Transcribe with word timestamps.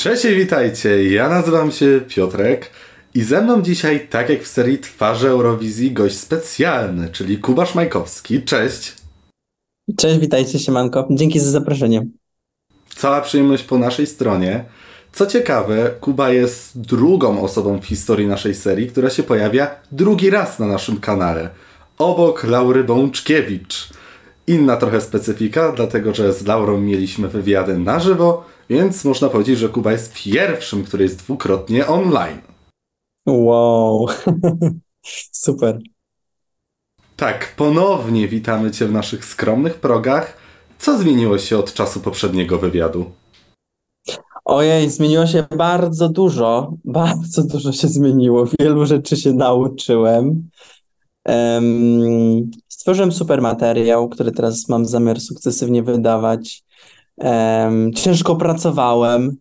Cześć 0.00 0.24
i 0.24 0.34
witajcie, 0.34 1.10
ja 1.10 1.28
nazywam 1.28 1.72
się 1.72 2.00
Piotrek 2.08 2.70
i 3.14 3.22
ze 3.22 3.42
mną 3.42 3.62
dzisiaj, 3.62 4.08
tak 4.08 4.30
jak 4.30 4.42
w 4.42 4.46
serii 4.46 4.78
Twarze 4.78 5.28
Eurowizji, 5.28 5.92
gość 5.92 6.18
specjalny, 6.18 7.08
czyli 7.08 7.38
Kubasz 7.38 7.74
Majkowski. 7.74 8.42
Cześć! 8.42 8.94
Cześć, 9.96 10.18
witajcie, 10.18 10.58
siemanko. 10.58 11.08
Dzięki 11.10 11.40
za 11.40 11.50
zaproszenie. 11.50 12.06
Cała 12.96 13.20
przyjemność 13.20 13.62
po 13.62 13.78
naszej 13.78 14.06
stronie. 14.06 14.64
Co 15.12 15.26
ciekawe, 15.26 15.90
Kuba 16.00 16.30
jest 16.30 16.80
drugą 16.80 17.42
osobą 17.42 17.80
w 17.80 17.86
historii 17.86 18.26
naszej 18.26 18.54
serii, 18.54 18.86
która 18.86 19.10
się 19.10 19.22
pojawia 19.22 19.70
drugi 19.92 20.30
raz 20.30 20.58
na 20.58 20.66
naszym 20.66 21.00
kanale. 21.00 21.50
Obok 21.98 22.44
Laury 22.44 22.84
Bączkiewicz. 22.84 23.99
Inna 24.46 24.76
trochę 24.76 25.00
specyfika, 25.00 25.72
dlatego 25.72 26.14
że 26.14 26.32
z 26.32 26.46
Laurą 26.46 26.80
mieliśmy 26.80 27.28
wywiady 27.28 27.78
na 27.78 28.00
żywo, 28.00 28.44
więc 28.70 29.04
można 29.04 29.28
powiedzieć, 29.28 29.58
że 29.58 29.68
Kuba 29.68 29.92
jest 29.92 30.14
pierwszym, 30.14 30.84
który 30.84 31.04
jest 31.04 31.18
dwukrotnie 31.18 31.86
online. 31.86 32.38
Wow, 33.26 34.06
super. 35.32 35.78
Tak, 37.16 37.54
ponownie 37.56 38.28
witamy 38.28 38.70
Cię 38.70 38.86
w 38.86 38.92
naszych 38.92 39.24
skromnych 39.24 39.74
progach. 39.74 40.36
Co 40.78 40.98
zmieniło 40.98 41.38
się 41.38 41.58
od 41.58 41.74
czasu 41.74 42.00
poprzedniego 42.00 42.58
wywiadu? 42.58 43.10
Ojej, 44.44 44.90
zmieniło 44.90 45.26
się 45.26 45.44
bardzo 45.56 46.08
dużo. 46.08 46.72
Bardzo 46.84 47.42
dużo 47.42 47.72
się 47.72 47.88
zmieniło. 47.88 48.46
Wielu 48.60 48.86
rzeczy 48.86 49.16
się 49.16 49.32
nauczyłem. 49.32 50.48
Stworzyłem 52.68 53.12
super 53.12 53.42
materiał, 53.42 54.08
który 54.08 54.32
teraz 54.32 54.68
mam 54.68 54.86
zamiar 54.86 55.20
sukcesywnie 55.20 55.82
wydawać. 55.82 56.64
Ciężko 57.94 58.36
pracowałem. 58.36 59.36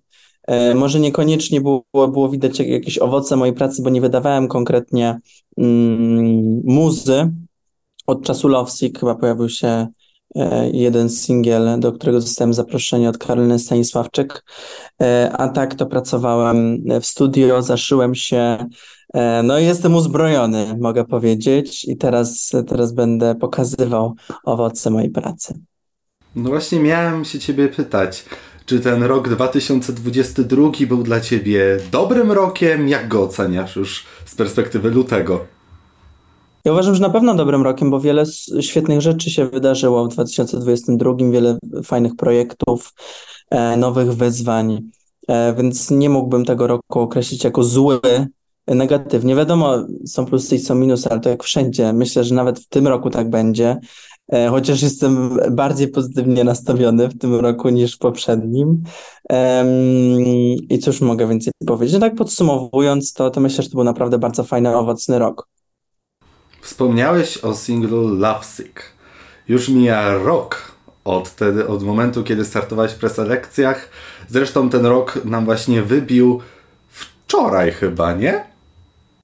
Um, 0.48 0.78
może 0.78 1.00
niekoniecznie 1.00 1.62
było, 1.62 1.84
było 1.94 2.30
widać 2.30 2.60
jakieś 2.60 2.98
owoce 2.98 3.36
mojej 3.36 3.56
pracy, 3.56 3.82
bo 3.82 3.90
nie 3.90 4.02
wydawałem 4.02 4.48
konkretnie 4.48 5.20
um, 5.58 6.62
muzy. 6.64 7.32
Od 8.08 8.24
czasu 8.24 8.48
Lovesick 8.48 9.00
chyba 9.00 9.16
pojawił 9.16 9.50
się 9.50 9.88
E, 10.36 10.70
jeden 10.70 11.10
singiel, 11.10 11.80
do 11.80 11.92
którego 11.92 12.20
dostałem 12.20 12.54
zaproszenie 12.54 13.10
od 13.10 13.18
Karoliny 13.18 13.60
Stanisławczyk, 13.60 14.46
e, 15.02 15.32
a 15.38 15.48
tak 15.48 15.76
to 15.76 15.86
pracowałem 15.86 16.84
w 17.02 17.06
studio, 17.06 17.62
zaszyłem 17.62 18.16
się, 18.16 18.38
e, 18.38 18.68
no 19.44 19.60
i 19.60 19.66
jestem 19.66 19.96
uzbrojony, 19.96 20.78
mogę 20.80 21.06
powiedzieć 21.06 21.86
i 21.86 21.98
teraz, 21.98 22.52
teraz 22.68 22.92
będę 22.92 23.36
pokazywał 23.36 24.16
owoce 24.44 24.90
mojej 24.90 25.10
pracy. 25.10 25.60
No 26.36 26.50
właśnie 26.50 26.80
miałem 26.80 27.26
się 27.26 27.40
ciebie 27.40 27.68
pytać, 27.68 28.26
czy 28.66 28.80
ten 28.80 29.04
rok 29.04 29.30
2022 29.30 30.72
był 30.88 31.04
dla 31.04 31.22
ciebie 31.22 31.78
dobrym 31.92 32.32
rokiem? 32.32 32.88
Jak 32.88 33.08
go 33.08 33.24
oceniasz 33.24 33.76
już 33.76 34.06
z 34.26 34.36
perspektywy 34.36 34.90
lutego? 34.90 35.46
Ja 36.66 36.72
uważam, 36.72 36.96
że 36.96 37.02
na 37.02 37.10
pewno 37.10 37.36
dobrym 37.36 37.64
rokiem, 37.64 37.92
bo 37.92 38.00
wiele 38.00 38.24
świetnych 38.62 39.02
rzeczy 39.02 39.30
się 39.30 39.46
wydarzyło 39.46 40.06
w 40.06 40.10
2022, 40.10 41.14
wiele 41.32 41.58
fajnych 41.84 42.16
projektów, 42.16 42.94
e, 43.52 43.78
nowych 43.78 44.14
wyzwań, 44.14 44.82
e, 45.28 45.54
więc 45.54 45.92
nie 45.92 46.10
mógłbym 46.10 46.46
tego 46.46 46.68
roku 46.68 47.00
określić 47.00 47.44
jako 47.44 47.64
zły, 47.64 48.00
negatywnie. 48.76 49.36
Wiadomo, 49.36 49.76
są 50.06 50.26
plusy 50.26 50.56
i 50.56 50.60
są 50.60 50.76
minusy, 50.76 51.10
ale 51.10 51.20
to 51.20 51.30
jak 51.30 51.44
wszędzie. 51.44 51.94
Myślę, 51.94 52.24
że 52.24 52.36
nawet 52.36 52.60
w 52.60 52.68
tym 52.68 52.88
roku 52.88 53.10
tak 53.10 53.30
będzie, 53.30 53.80
e, 54.32 54.50
chociaż 54.50 54.82
jestem 54.82 55.38
bardziej 55.52 55.88
pozytywnie 55.88 56.44
nastawiony 56.44 57.08
w 57.08 57.18
tym 57.18 57.36
roku 57.36 57.70
niż 57.70 57.96
w 57.96 57.98
poprzednim. 57.98 58.84
I 60.70 60.80
cóż 60.80 61.02
mogę 61.02 61.28
więcej 61.28 61.54
powiedzieć? 61.68 61.94
No 61.94 62.00
tak 62.00 62.16
podsumowując, 62.16 63.14
to, 63.14 63.30
to 63.30 63.42
myślę, 63.42 63.64
że 63.64 63.70
to 63.70 63.76
był 63.76 63.84
naprawdę 63.84 64.20
bardzo 64.20 64.44
fajny, 64.44 64.76
owocny 64.78 65.20
rok. 65.20 65.48
Wspomniałeś 66.62 67.38
o 67.38 67.56
singlu 67.56 68.08
Lovesick. 68.08 68.82
Już 69.48 69.70
mija 69.70 70.14
rok 70.14 70.72
od, 71.06 71.28
wtedy, 71.28 71.68
od 71.68 71.84
momentu, 71.84 72.24
kiedy 72.24 72.46
startowałeś 72.46 72.92
w 72.92 73.00
preselekcjach. 73.00 73.90
Zresztą 74.28 74.70
ten 74.70 74.86
rok 74.86 75.20
nam 75.26 75.46
właśnie 75.46 75.82
wybił 75.82 76.42
wczoraj 76.90 77.72
chyba, 77.72 78.14
nie? 78.14 78.46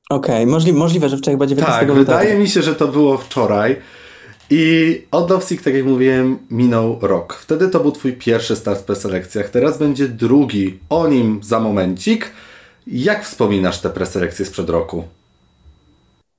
Okej, 0.09 0.35
okay. 0.35 0.47
Możli 0.47 0.73
możliwe, 0.73 1.09
że 1.09 1.17
wczoraj 1.17 1.37
będzie 1.37 1.55
19 1.55 1.85
Tak, 1.85 1.95
wydaje 1.95 2.37
mi 2.37 2.49
się, 2.49 2.61
że 2.61 2.75
to 2.75 2.87
było 2.87 3.17
wczoraj. 3.17 3.75
I 4.49 5.01
od 5.11 5.29
Lovesick, 5.29 5.63
tak 5.63 5.73
jak 5.73 5.85
mówiłem, 5.85 6.37
minął 6.51 6.99
rok. 7.01 7.33
Wtedy 7.33 7.69
to 7.69 7.79
był 7.79 7.91
twój 7.91 8.13
pierwszy 8.13 8.55
start 8.55 8.81
w 8.81 8.83
preselekcjach. 8.83 9.49
Teraz 9.49 9.77
będzie 9.77 10.07
drugi. 10.07 10.79
O 10.89 11.07
nim 11.07 11.39
za 11.43 11.59
momencik. 11.59 12.31
Jak 12.87 13.25
wspominasz 13.25 13.79
te 13.79 13.89
preselekcje 13.89 14.45
sprzed 14.45 14.69
roku? 14.69 15.03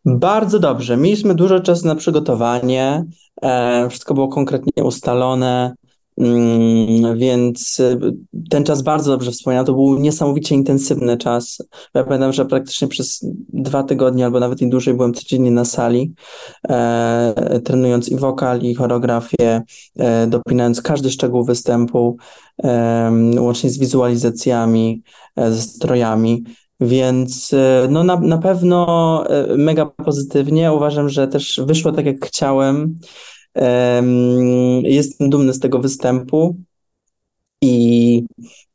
Bardzo 0.05 0.59
dobrze. 0.59 0.97
Mieliśmy 0.97 1.34
dużo 1.34 1.60
czasu 1.60 1.87
na 1.87 1.94
przygotowanie. 1.94 3.05
E, 3.43 3.88
wszystko 3.91 4.15
było 4.15 4.28
konkretnie 4.28 4.84
ustalone, 4.84 5.75
więc 7.16 7.81
e, 7.81 7.99
ten 8.50 8.65
czas 8.65 8.82
bardzo 8.82 9.10
dobrze 9.10 9.31
wspomniał. 9.31 9.65
To 9.65 9.72
był 9.72 9.99
niesamowicie 9.99 10.54
intensywny 10.54 11.16
czas. 11.16 11.59
Ja 11.94 12.04
pamiętam, 12.04 12.32
że 12.32 12.44
praktycznie 12.47 12.88
przez 12.88 13.27
dwa 13.53 13.82
tygodnie 13.82 14.25
albo 14.25 14.41
nawet 14.41 14.62
i 14.62 14.69
dłużej 14.69 14.94
byłem 14.94 15.15
codziennie 15.15 15.50
na 15.50 15.65
sali, 15.65 16.15
e, 16.69 17.60
trenując 17.65 18.09
i 18.09 18.16
wokal, 18.16 18.60
i 18.60 18.75
choreografię, 18.75 19.62
e, 19.99 20.26
dopinając 20.26 20.82
każdy 20.82 21.10
szczegół 21.10 21.44
występu, 21.44 22.16
e, 22.65 23.10
łącznie 23.38 23.71
z 23.71 23.78
wizualizacjami, 23.78 25.03
e, 25.37 25.50
ze 25.50 25.62
strojami. 25.62 26.44
Więc 26.81 27.53
e, 27.53 27.87
no 27.91 28.05
na, 28.05 28.16
na 28.16 28.38
pewno 28.38 29.25
e, 29.31 29.56
mega 29.56 29.87
pozytywnie. 29.87 30.72
Uważam, 30.72 31.09
że 31.09 31.28
też 31.28 31.60
wyszło 31.66 31.93
tak, 31.93 32.06
jak 32.06 32.26
chciałem. 32.26 32.99
Jestem 34.83 35.31
dumny 35.31 35.55
z 35.55 35.61
tego 35.61 35.78
występu 35.78 36.56
i, 37.62 38.22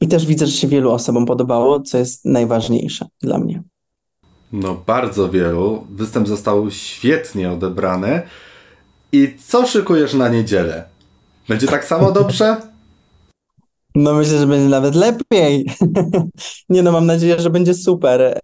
i 0.02 0.08
też 0.08 0.26
widzę, 0.26 0.48
że 0.48 0.52
się 0.52 0.68
wielu 0.68 0.92
osobom 0.92 1.26
podobało, 1.26 1.82
co 1.82 1.98
jest 1.98 2.26
najważniejsze 2.26 3.06
dla 3.22 3.38
mnie. 3.38 3.64
No, 4.54 4.84
bardzo 4.88 5.30
wielu. 5.30 5.88
Występ 5.90 6.28
został 6.28 6.72
świetnie 6.72 7.52
odebrany. 7.52 8.22
I 9.12 9.36
co 9.46 9.68
szykujesz 9.68 10.14
na 10.14 10.30
niedzielę? 10.30 10.84
Będzie 11.48 11.68
tak 11.68 11.86
samo 11.86 12.12
dobrze? 12.12 12.58
No 13.96 14.14
myślę, 14.14 14.38
że 14.40 14.48
będzie 14.48 14.70
nawet 14.70 14.96
lepiej. 14.96 15.66
Nie 16.70 16.84
no, 16.84 16.92
mam 16.92 17.06
nadzieję, 17.06 17.40
że 17.40 17.50
będzie 17.50 17.74
super. 17.74 18.40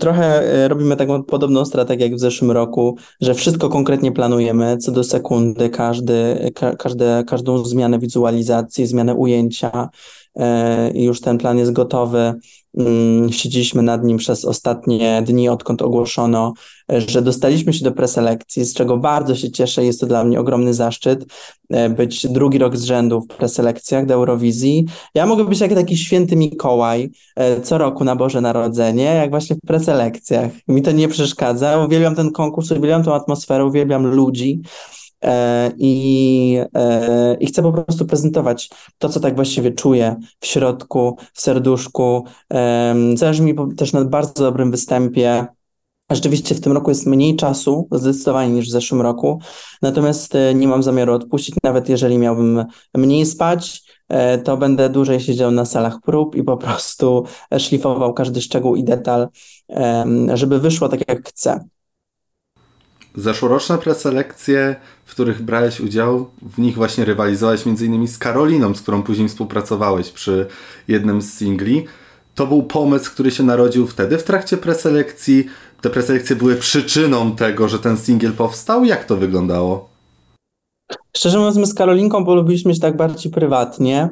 Trochę 0.00 0.24
e, 0.24 0.68
robimy 0.68 0.96
taką 0.96 1.22
podobną 1.22 1.64
strategię 1.64 2.06
jak 2.06 2.14
w 2.14 2.20
zeszłym 2.20 2.50
roku, 2.50 2.96
że 3.20 3.34
wszystko 3.34 3.68
konkretnie 3.68 4.12
planujemy, 4.12 4.76
co 4.76 4.92
do 4.92 5.04
sekundy, 5.04 5.70
każdy, 5.70 6.50
ka 6.54 6.76
każde, 6.76 7.24
każdą 7.26 7.64
zmianę 7.64 7.98
wizualizacji, 7.98 8.86
zmianę 8.86 9.14
ujęcia 9.14 9.88
e, 10.36 10.90
już 10.94 11.20
ten 11.20 11.38
plan 11.38 11.58
jest 11.58 11.72
gotowy. 11.72 12.34
Mm, 12.78 13.32
siedzieliśmy 13.32 13.82
nad 13.82 14.04
nim 14.04 14.18
przez 14.18 14.44
ostatnie 14.44 15.22
dni, 15.26 15.48
odkąd 15.48 15.82
ogłoszono, 15.82 16.54
że 16.88 17.22
dostaliśmy 17.22 17.72
się 17.72 17.84
do 17.84 17.92
preselekcji, 17.92 18.64
z 18.64 18.74
czego 18.74 18.96
bardzo 18.96 19.36
się 19.36 19.50
cieszę. 19.50 19.84
Jest 19.84 20.00
to 20.00 20.06
dla 20.06 20.24
mnie 20.24 20.40
ogromny 20.40 20.74
zaszczyt 20.74 21.24
e, 21.70 21.90
być 21.90 22.26
drugi 22.26 22.58
rok 22.58 22.76
z 22.76 22.84
rzędu 22.84 23.20
w 23.20 23.26
preselekcjach 23.26 24.06
do 24.06 24.14
Eurowizji. 24.14 24.86
Ja 25.14 25.26
mogę 25.26 25.44
być 25.44 25.60
jak 25.60 25.74
taki 25.74 25.96
święty 25.96 26.36
Mikołaj 26.36 27.10
e, 27.36 27.60
co 27.60 27.78
roku 27.78 28.04
na 28.04 28.16
Boże 28.16 28.40
Narodzenie, 28.40 29.04
jak 29.04 29.30
właśnie 29.30 29.56
w 29.56 29.66
preselekcjach. 29.66 30.50
Mi 30.68 30.82
to 30.82 30.92
nie 30.92 31.08
przeszkadza. 31.08 31.84
Uwielbiam 31.84 32.14
ten 32.14 32.32
konkurs, 32.32 32.70
uwielbiam 32.70 33.04
tą 33.04 33.14
atmosferę, 33.14 33.64
uwielbiam 33.64 34.06
ludzi. 34.06 34.62
E, 35.24 35.72
I, 35.78 36.58
e, 36.74 37.36
I 37.40 37.46
chcę 37.46 37.62
po 37.62 37.72
prostu 37.72 38.06
prezentować 38.06 38.70
to, 38.98 39.08
co 39.08 39.20
tak 39.20 39.36
właściwie 39.36 39.72
czuję 39.72 40.16
w 40.40 40.46
środku, 40.46 41.16
w 41.32 41.40
serduszku. 41.40 42.24
Zależy 43.14 43.42
mi 43.42 43.54
też 43.76 43.92
na 43.92 44.04
bardzo 44.04 44.44
dobrym 44.44 44.70
występie. 44.70 45.46
Rzeczywiście 46.10 46.54
w 46.54 46.60
tym 46.60 46.72
roku 46.72 46.90
jest 46.90 47.06
mniej 47.06 47.36
czasu, 47.36 47.88
zdecydowanie 47.92 48.54
niż 48.54 48.68
w 48.68 48.70
zeszłym 48.70 49.00
roku, 49.00 49.40
natomiast 49.82 50.34
e, 50.34 50.54
nie 50.54 50.68
mam 50.68 50.82
zamiaru 50.82 51.12
odpuścić, 51.12 51.54
nawet 51.64 51.88
jeżeli 51.88 52.18
miałbym 52.18 52.64
mniej 52.94 53.26
spać, 53.26 53.82
to 54.44 54.56
będę 54.56 54.88
dłużej 54.88 55.20
siedział 55.20 55.50
na 55.50 55.64
salach 55.64 56.00
prób 56.00 56.36
i 56.36 56.42
po 56.42 56.56
prostu 56.56 57.24
szlifował 57.58 58.14
każdy 58.14 58.40
szczegół 58.40 58.76
i 58.76 58.84
detal, 58.84 59.28
żeby 60.34 60.60
wyszło 60.60 60.88
tak, 60.88 61.08
jak 61.08 61.28
chcę. 61.28 61.68
Zeszłoroczne 63.18 63.78
preselekcje, 63.78 64.76
w 65.04 65.10
których 65.10 65.42
brałeś 65.42 65.80
udział, 65.80 66.30
w 66.42 66.58
nich 66.58 66.74
właśnie 66.74 67.04
rywalizowałeś 67.04 67.66
m.in. 67.66 68.08
z 68.08 68.18
Karoliną, 68.18 68.74
z 68.74 68.82
którą 68.82 69.02
później 69.02 69.28
współpracowałeś 69.28 70.10
przy 70.10 70.46
jednym 70.88 71.22
z 71.22 71.34
singli. 71.34 71.84
To 72.34 72.46
był 72.46 72.62
pomysł, 72.62 73.10
który 73.10 73.30
się 73.30 73.42
narodził 73.42 73.86
wtedy 73.86 74.18
w 74.18 74.22
trakcie 74.22 74.56
preselekcji. 74.56 75.46
Te 75.80 75.90
preselekcje 75.90 76.36
były 76.36 76.56
przyczyną 76.56 77.36
tego, 77.36 77.68
że 77.68 77.78
ten 77.78 77.96
singiel 77.96 78.32
powstał. 78.32 78.84
Jak 78.84 79.04
to 79.04 79.16
wyglądało? 79.16 79.88
Szczerze 81.16 81.38
mówiąc, 81.38 81.56
my 81.56 81.66
z 81.66 81.74
Karolinką 81.74 82.24
polubiliśmy 82.24 82.74
się 82.74 82.80
tak 82.80 82.96
bardziej 82.96 83.32
prywatnie. 83.32 84.08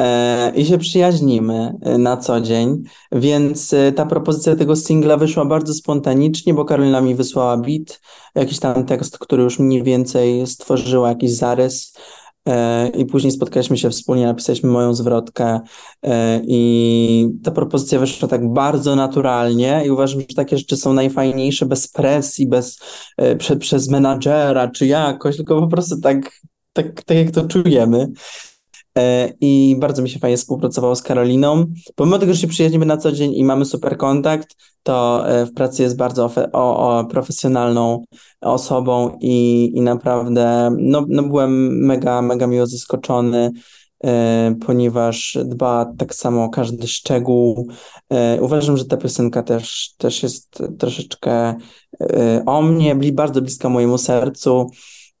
E, 0.00 0.52
i 0.56 0.66
się 0.66 0.78
przyjaźnimy 0.78 1.74
e, 1.82 1.98
na 1.98 2.16
co 2.16 2.40
dzień, 2.40 2.82
więc 3.12 3.72
e, 3.72 3.92
ta 3.92 4.06
propozycja 4.06 4.56
tego 4.56 4.76
singla 4.76 5.16
wyszła 5.16 5.44
bardzo 5.44 5.74
spontanicznie, 5.74 6.54
bo 6.54 6.64
Karolina 6.64 7.00
mi 7.00 7.14
wysłała 7.14 7.56
beat, 7.56 8.00
jakiś 8.34 8.58
tam 8.58 8.86
tekst, 8.86 9.18
który 9.18 9.42
już 9.42 9.58
mniej 9.58 9.82
więcej 9.82 10.46
stworzyła, 10.46 11.08
jakiś 11.08 11.32
zarys. 11.32 11.92
I 12.96 13.04
później 13.04 13.32
spotkaliśmy 13.32 13.78
się 13.78 13.90
wspólnie, 13.90 14.26
napisaliśmy 14.26 14.70
moją 14.70 14.94
zwrotkę. 14.94 15.60
I 16.42 17.28
ta 17.42 17.50
propozycja 17.50 17.98
wyszła 17.98 18.28
tak 18.28 18.52
bardzo 18.52 18.96
naturalnie 18.96 19.82
i 19.86 19.90
uważam, 19.90 20.20
że 20.20 20.26
takie 20.26 20.58
rzeczy 20.58 20.76
są 20.76 20.92
najfajniejsze 20.92 21.66
bez 21.66 21.88
presji, 21.88 22.48
bez, 22.48 22.78
prze, 23.38 23.56
przez 23.56 23.88
menadżera 23.88 24.68
czy 24.68 24.86
jakoś, 24.86 25.36
tylko 25.36 25.60
po 25.60 25.68
prostu 25.68 26.00
tak, 26.00 26.40
tak, 26.72 27.02
tak 27.02 27.16
jak 27.16 27.30
to 27.30 27.44
czujemy. 27.44 28.12
E, 28.98 29.32
i 29.40 29.76
bardzo 29.78 30.02
mi 30.02 30.10
się 30.10 30.18
fajnie 30.18 30.36
współpracowało 30.36 30.96
z 30.96 31.02
Karoliną. 31.02 31.66
Pomimo 31.94 32.18
tego, 32.18 32.34
że 32.34 32.40
się 32.40 32.46
przyjaźnimy 32.46 32.86
na 32.86 32.96
co 32.96 33.12
dzień 33.12 33.32
i 33.34 33.44
mamy 33.44 33.64
super 33.64 33.96
kontakt, 33.96 34.56
to 34.82 35.28
e, 35.28 35.46
w 35.46 35.52
pracy 35.52 35.82
jest 35.82 35.96
bardzo 35.96 36.30
o, 36.52 36.98
o 36.98 37.04
profesjonalną 37.04 38.04
osobą 38.40 39.18
i, 39.20 39.70
i 39.74 39.80
naprawdę 39.80 40.70
no, 40.78 41.04
no 41.08 41.22
byłem 41.22 41.78
mega, 41.86 42.22
mega 42.22 42.46
miło 42.46 42.66
zaskoczony, 42.66 43.50
e, 44.04 44.54
ponieważ 44.66 45.38
dba 45.44 45.92
tak 45.98 46.14
samo 46.14 46.44
o 46.44 46.48
każdy 46.48 46.88
szczegół. 46.88 47.68
Uważam, 48.40 48.76
że 48.76 48.84
ta 48.84 48.96
piosenka 48.96 49.42
też, 49.42 49.94
też 49.98 50.22
jest 50.22 50.58
troszeczkę 50.78 51.54
o 52.46 52.62
mnie, 52.62 52.96
bardzo 53.12 53.42
bliska 53.42 53.68
mojemu 53.68 53.98
sercu. 53.98 54.70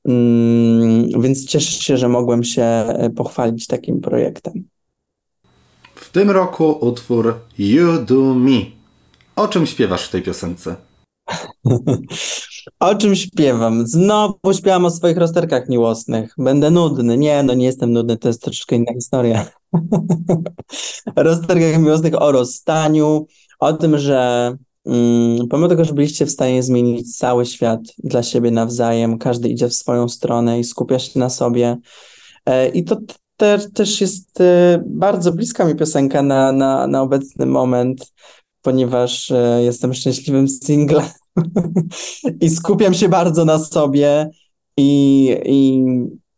Mm, 0.04 1.22
więc 1.22 1.46
cieszę 1.46 1.82
się, 1.82 1.96
że 1.96 2.08
mogłem 2.08 2.44
się 2.44 2.62
e, 2.62 3.10
pochwalić 3.10 3.66
takim 3.66 4.00
projektem. 4.00 4.64
W 5.94 6.10
tym 6.10 6.30
roku 6.30 6.78
utwór 6.80 7.34
You 7.58 8.04
Do 8.06 8.34
Me. 8.34 8.60
O 9.36 9.48
czym 9.48 9.66
śpiewasz 9.66 10.04
w 10.04 10.10
tej 10.10 10.22
piosence? 10.22 10.76
o 12.80 12.94
czym 12.94 13.16
śpiewam? 13.16 13.86
Znowu 13.86 14.54
śpiewam 14.58 14.84
o 14.84 14.90
swoich 14.90 15.16
rozterkach 15.16 15.68
miłosnych. 15.68 16.34
Będę 16.38 16.70
nudny. 16.70 17.18
Nie, 17.18 17.42
no 17.42 17.54
nie 17.54 17.66
jestem 17.66 17.92
nudny, 17.92 18.16
to 18.16 18.28
jest 18.28 18.42
troszeczkę 18.42 18.76
inna 18.76 18.92
historia. 18.94 19.46
rozterkach 21.16 21.78
miłosnych 21.78 22.22
o 22.22 22.32
rozstaniu, 22.32 23.26
o 23.58 23.72
tym, 23.72 23.98
że 23.98 24.56
pomimo 25.50 25.68
tego, 25.68 25.84
że 25.84 25.94
byliście 25.94 26.26
w 26.26 26.30
stanie 26.30 26.62
zmienić 26.62 27.16
cały 27.16 27.46
świat 27.46 27.80
dla 27.98 28.22
siebie 28.22 28.50
nawzajem, 28.50 29.18
każdy 29.18 29.48
idzie 29.48 29.68
w 29.68 29.74
swoją 29.74 30.08
stronę 30.08 30.60
i 30.60 30.64
skupia 30.64 30.98
się 30.98 31.18
na 31.18 31.30
sobie. 31.30 31.76
E, 32.46 32.68
I 32.68 32.84
to 32.84 32.96
te, 33.36 33.58
też 33.74 34.00
jest 34.00 34.40
e, 34.40 34.82
bardzo 34.86 35.32
bliska 35.32 35.64
mi 35.64 35.74
piosenka 35.74 36.22
na, 36.22 36.52
na, 36.52 36.86
na 36.86 37.02
obecny 37.02 37.46
moment, 37.46 38.12
ponieważ 38.62 39.30
e, 39.30 39.62
jestem 39.62 39.94
szczęśliwym 39.94 40.48
singlem 40.48 41.06
i 42.40 42.50
skupiam 42.50 42.94
się 42.94 43.08
bardzo 43.08 43.44
na 43.44 43.58
sobie 43.58 44.30
i, 44.76 45.36
i, 45.44 45.84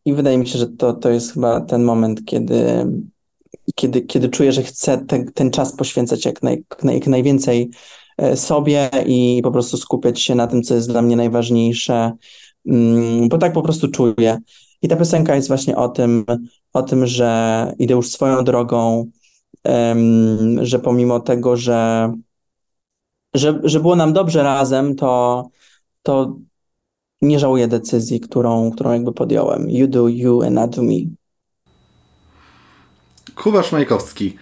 i 0.05 0.15
wydaje 0.15 0.39
mi 0.39 0.47
się, 0.47 0.59
że 0.59 0.67
to, 0.67 0.93
to 0.93 1.11
jest 1.11 1.33
chyba 1.35 1.61
ten 1.61 1.85
moment, 1.85 2.25
kiedy, 2.25 2.87
kiedy, 3.75 4.03
kiedy 4.03 4.29
czuję, 4.29 4.53
że 4.53 4.63
chcę 4.63 5.05
ten, 5.07 5.33
ten 5.33 5.51
czas 5.51 5.77
poświęcać 5.77 6.25
jak, 6.25 6.43
naj, 6.43 6.65
jak 6.85 7.07
najwięcej 7.07 7.71
sobie 8.35 8.91
i 9.07 9.41
po 9.43 9.51
prostu 9.51 9.77
skupiać 9.77 10.21
się 10.21 10.35
na 10.35 10.47
tym, 10.47 10.63
co 10.63 10.75
jest 10.75 10.89
dla 10.89 11.03
mnie 11.03 11.17
najważniejsze, 11.17 12.13
mm, 12.67 13.29
bo 13.29 13.39
tak 13.39 13.53
po 13.53 13.63
prostu 13.63 13.89
czuję. 13.89 14.39
I 14.83 14.89
ta 14.89 14.97
piosenka 14.97 15.37
jest 15.37 15.49
właśnie 15.49 15.77
o 15.77 15.89
tym, 15.89 16.25
o 16.73 16.83
tym, 16.83 17.07
że 17.07 17.73
idę 17.79 17.95
już 17.95 18.11
swoją 18.11 18.45
drogą, 18.45 19.11
że 20.63 20.79
pomimo 20.79 21.21
tego, 21.21 21.57
że, 21.57 22.13
że, 23.35 23.61
że 23.65 23.81
było 23.81 23.97
nam 23.97 24.13
dobrze 24.13 24.43
razem, 24.43 24.97
to, 24.97 25.45
to 26.03 26.37
nie 27.23 27.39
żałuję 27.39 27.69
decyzji, 27.69 28.21
którą, 28.21 28.71
którą 28.71 28.93
jakby 28.93 29.13
podjąłem. 29.13 29.71
You 29.71 29.87
do 29.89 30.09
you 30.09 30.43
and 30.43 30.59
I 30.59 30.77
do 30.77 30.83
me. 30.83 30.95
Kubasz 33.35 33.73
Majkowski. 33.73 34.37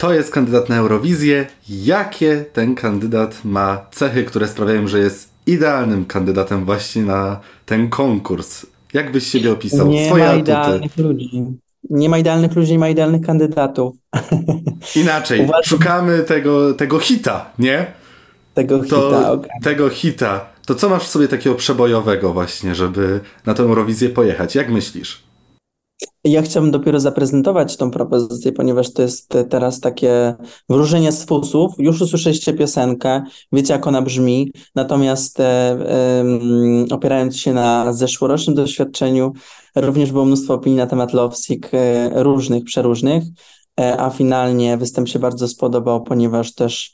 To 0.00 0.12
jest 0.12 0.30
kandydat 0.30 0.68
na 0.68 0.76
Eurowizję. 0.76 1.46
Jakie 1.68 2.44
ten 2.52 2.74
kandydat 2.74 3.44
ma 3.44 3.86
cechy, 3.92 4.24
które 4.24 4.48
sprawiają, 4.48 4.88
że 4.88 4.98
jest 4.98 5.28
idealnym 5.46 6.04
kandydatem 6.04 6.64
właśnie 6.64 7.02
na 7.02 7.40
ten 7.66 7.88
konkurs? 7.88 8.66
Jak 8.92 9.12
byś 9.12 9.26
siebie 9.26 9.52
opisał? 9.52 9.88
Nie 9.88 10.06
Swoje 10.06 10.24
ma 10.24 10.34
idealnych 10.34 10.96
ludzi. 10.98 11.44
Nie 11.90 12.08
ma 12.08 12.18
idealnych 12.18 12.56
ludzi, 12.56 12.72
nie 12.72 12.78
ma 12.78 12.88
idealnych 12.88 13.22
kandydatów. 13.22 13.96
Inaczej, 15.02 15.40
Uważam... 15.40 15.62
szukamy 15.64 16.22
tego, 16.22 16.74
tego 16.74 16.98
hita, 16.98 17.50
nie? 17.58 17.86
Tego 18.54 18.82
hita, 18.82 19.32
okay. 19.32 19.50
Tego 19.62 19.88
hita. 19.88 20.46
To 20.66 20.74
co 20.74 20.88
masz 20.88 21.04
w 21.04 21.10
sobie 21.10 21.28
takiego 21.28 21.56
przebojowego 21.56 22.32
właśnie, 22.32 22.74
żeby 22.74 23.20
na 23.46 23.54
tę 23.54 23.62
Eurowizję 23.62 24.08
pojechać? 24.08 24.54
Jak 24.54 24.70
myślisz? 24.70 25.29
Ja 26.24 26.42
chciałbym 26.42 26.70
dopiero 26.70 27.00
zaprezentować 27.00 27.76
tą 27.76 27.90
propozycję, 27.90 28.52
ponieważ 28.52 28.92
to 28.92 29.02
jest 29.02 29.34
teraz 29.50 29.80
takie 29.80 30.34
wróżenie 30.68 31.12
z 31.12 31.24
fusów. 31.24 31.72
Już 31.78 32.00
usłyszeliście 32.00 32.52
piosenkę, 32.52 33.22
wiecie 33.52 33.72
jak 33.72 33.86
ona 33.86 34.02
brzmi, 34.02 34.52
natomiast 34.74 35.40
e, 35.40 35.78
opierając 36.90 37.36
się 37.36 37.52
na 37.52 37.92
zeszłorocznym 37.92 38.56
doświadczeniu, 38.56 39.32
również 39.76 40.12
było 40.12 40.24
mnóstwo 40.24 40.54
opinii 40.54 40.78
na 40.78 40.86
temat 40.86 41.12
Lovesick, 41.12 41.68
e, 41.74 42.10
różnych, 42.22 42.64
przeróżnych, 42.64 43.24
e, 43.80 44.00
a 44.00 44.10
finalnie 44.10 44.76
występ 44.76 45.08
się 45.08 45.18
bardzo 45.18 45.48
spodobał, 45.48 46.02
ponieważ 46.02 46.54
też 46.54 46.92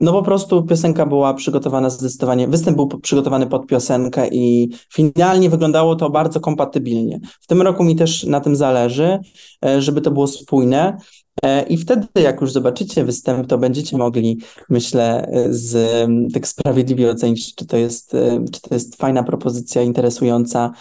no 0.00 0.12
po 0.12 0.22
prostu 0.22 0.62
piosenka 0.62 1.06
była 1.06 1.34
przygotowana 1.34 1.90
zdecydowanie, 1.90 2.48
występ 2.48 2.76
był 2.76 2.88
przygotowany 2.88 3.46
pod 3.46 3.66
piosenkę 3.66 4.28
i 4.28 4.70
finalnie 4.92 5.50
wyglądało 5.50 5.96
to 5.96 6.10
bardzo 6.10 6.40
kompatybilnie. 6.40 7.20
W 7.40 7.46
tym 7.46 7.62
roku 7.62 7.84
mi 7.84 7.96
też 7.96 8.24
na 8.24 8.40
tym 8.40 8.56
zależy, 8.56 9.18
e, 9.64 9.82
żeby 9.82 10.00
to 10.00 10.10
było 10.10 10.26
spójne. 10.26 10.98
E, 11.42 11.62
I 11.62 11.76
wtedy, 11.76 12.06
jak 12.14 12.40
już 12.40 12.52
zobaczycie 12.52 13.04
występ, 13.04 13.46
to 13.46 13.58
będziecie 13.58 13.96
mogli, 13.96 14.38
myślę, 14.70 15.30
z, 15.50 16.08
tak 16.32 16.48
sprawiedliwie 16.48 17.10
ocenić, 17.10 17.54
czy 17.54 17.66
to 17.66 17.76
jest, 17.76 18.14
e, 18.14 18.44
czy 18.52 18.60
to 18.60 18.74
jest 18.74 18.96
fajna 18.96 19.22
propozycja, 19.22 19.82
interesująca. 19.82 20.72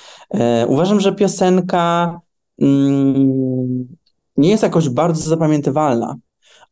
Uważam, 0.68 1.00
że 1.00 1.16
piosenka 1.16 2.20
mm, 2.62 3.88
nie 4.38 4.50
jest 4.50 4.64
jakoś 4.64 4.90
bardzo 4.90 5.30
zapamiętywalna 5.30 6.16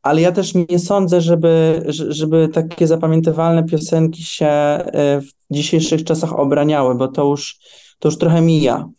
ale 0.06 0.22
ja 0.22 0.32
też 0.32 0.54
nie 0.70 0.80
sądzę, 0.80 1.22
żeby, 1.22 1.84
żeby 2.10 2.50
takie 2.54 2.88
zapamiętywalne 2.88 3.64
piosenki 3.64 4.24
się 4.24 4.46
e, 4.46 5.22
w 5.22 5.26
dzisiejszych 5.52 6.04
czasach 6.04 6.40
obraniały, 6.40 6.96
bo 6.96 7.08
to 7.08 7.26
już, 7.26 7.58
to 8.00 8.08
już 8.08 8.18
trochę 8.18 8.42
mija. 8.42 8.90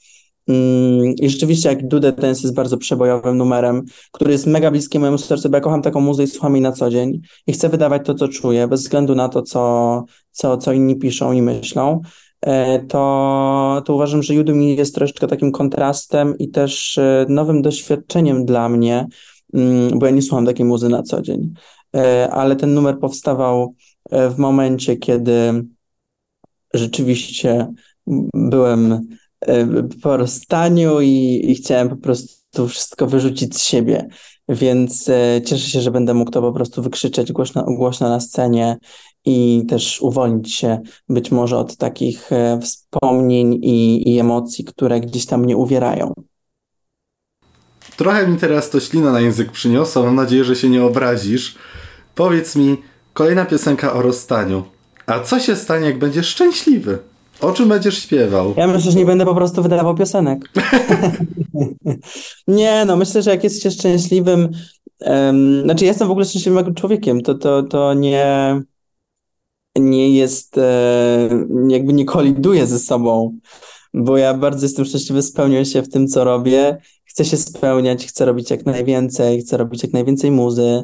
Mm, 0.49 1.15
I 1.21 1.31
rzeczywiście, 1.31 1.69
jak 1.69 1.89
Dude 1.89 2.13
Dance 2.13 2.43
jest 2.43 2.55
bardzo 2.55 2.77
przebojowym 2.77 3.37
numerem, 3.37 3.85
który 4.13 4.33
jest 4.33 4.47
mega 4.47 4.71
bliski 4.71 4.99
mojemu 4.99 5.19
sercu, 5.19 5.49
bo 5.51 5.57
ja 5.57 5.61
kocham 5.61 5.83
taką 5.83 6.01
muzykę 6.01 6.25
i 6.25 6.31
słucham 6.31 6.53
jej 6.53 6.63
na 6.63 6.73
co 6.73 6.91
dzień 6.91 7.21
i 7.47 7.53
chcę 7.53 7.69
wydawać 7.69 8.03
to, 8.07 8.15
co 8.15 8.29
czuję, 8.29 8.69
bez 8.69 8.83
względu 8.83 9.15
na 9.15 9.29
to, 9.29 9.43
co, 9.43 10.05
co, 10.31 10.57
co 10.57 10.73
inni 10.73 10.97
piszą 10.97 11.33
i 11.33 11.43
myślą, 11.43 12.01
e, 12.41 12.79
to, 12.79 13.83
to 13.87 13.95
uważam, 13.95 14.23
że 14.23 14.35
Udemy 14.35 14.65
jest 14.65 14.95
troszeczkę 14.95 15.27
takim 15.27 15.53
kontrastem 15.53 16.39
i 16.39 16.51
też 16.51 16.99
e, 16.99 17.27
nowym 17.29 17.63
doświadczeniem 17.63 18.45
dla 18.45 18.69
mnie, 18.69 19.07
bo 19.95 20.07
ja 20.07 20.12
nie 20.12 20.23
słucham 20.23 20.47
takiej 20.47 20.67
muzy 20.67 20.88
na 20.88 21.03
co 21.03 21.23
dzień. 21.23 21.55
E, 21.97 22.31
ale 22.31 22.57
ten 22.57 22.75
numer 22.75 22.99
powstawał 22.99 23.75
e, 24.11 24.31
w 24.31 24.38
momencie, 24.38 24.97
kiedy 24.97 25.65
rzeczywiście 26.75 27.73
byłem 28.35 29.09
e, 29.41 29.83
po 30.03 30.17
rozstaniu 30.17 31.00
i, 31.00 31.41
i 31.45 31.55
chciałem 31.55 31.88
po 31.88 31.97
prostu 31.97 32.69
wszystko 32.69 33.07
wyrzucić 33.07 33.57
z 33.57 33.62
siebie. 33.62 34.09
Więc 34.49 35.11
cieszę 35.45 35.71
się, 35.71 35.81
że 35.81 35.91
będę 35.91 36.15
mógł 36.15 36.31
to 36.31 36.43
po 36.43 36.53
prostu 36.53 36.83
wykrzyczeć 36.83 37.33
głośno, 37.33 37.65
głośno 37.65 38.09
na 38.09 38.21
scenie 38.21 38.76
i 39.25 39.65
też 39.69 40.00
uwolnić 40.03 40.55
się 40.55 40.81
być 41.09 41.31
może 41.31 41.59
od 41.59 41.76
takich 41.76 42.31
wspomnień 42.61 43.55
i, 43.62 44.09
i 44.15 44.19
emocji, 44.19 44.65
które 44.65 45.00
gdzieś 45.00 45.26
tam 45.26 45.43
mnie 45.43 45.57
uwierają. 45.57 46.12
Trochę 47.97 48.29
mi 48.29 48.38
teraz 48.38 48.71
to 48.71 48.81
ślina 48.81 49.12
na 49.12 49.21
język 49.21 49.53
przyniosła, 49.53 50.03
mam 50.03 50.15
nadzieję, 50.15 50.45
że 50.45 50.57
się 50.57 50.69
nie 50.69 50.85
obrazisz. 50.85 51.55
Powiedz 52.15 52.57
mi, 52.57 52.76
kolejna 53.12 53.45
piosenka 53.45 53.93
o 53.93 54.03
rozstaniu. 54.03 54.65
A 55.07 55.21
co 55.21 55.41
się 55.41 55.57
stanie, 55.57 55.87
jak 55.87 55.99
będziesz 55.99 56.26
szczęśliwy? 56.26 56.99
O 57.41 57.53
czym 57.53 57.69
będziesz 57.69 58.03
śpiewał? 58.03 58.55
Ja 58.57 58.67
myślę, 58.67 58.91
że 58.91 58.99
nie 58.99 59.07
będę 59.07 59.25
po 59.25 59.35
prostu 59.35 59.62
wydawał 59.62 59.95
piosenek. 59.95 60.50
nie, 62.49 62.85
no 62.85 62.97
myślę, 62.97 63.23
że 63.23 63.31
jak 63.31 63.45
jest 63.45 63.62
się 63.62 63.71
szczęśliwym, 63.71 64.49
um, 65.00 65.62
znaczy 65.62 65.85
ja 65.85 65.91
jestem 65.91 66.09
w 66.09 66.11
ogóle 66.11 66.26
szczęśliwym 66.26 66.75
człowiekiem, 66.75 67.21
to, 67.21 67.35
to, 67.35 67.62
to 67.62 67.95
nie, 67.95 68.61
nie 69.76 70.11
jest, 70.17 70.59
e, 70.59 71.29
jakby 71.69 71.93
nie 71.93 72.05
koliduje 72.05 72.67
ze 72.67 72.79
sobą, 72.79 73.38
bo 73.95 74.17
ja 74.17 74.35
bardzo 74.35 74.67
jestem 74.67 74.85
szczęśliwy, 74.85 75.23
spełniam 75.23 75.65
się 75.65 75.83
w 75.83 75.88
tym, 75.88 76.09
co 76.09 76.25
robię 76.25 76.79
chcę 77.16 77.25
się 77.25 77.37
spełniać, 77.37 78.06
chcę 78.06 78.25
robić 78.25 78.50
jak 78.50 78.66
najwięcej, 78.66 79.40
chcę 79.40 79.56
robić 79.56 79.82
jak 79.82 79.92
najwięcej 79.92 80.30
muzy, 80.30 80.82